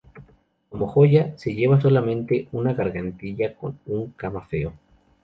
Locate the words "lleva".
1.53-1.79